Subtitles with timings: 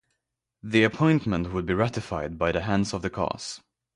[0.63, 3.61] The appointment would be ratified by the Hands of the Cause.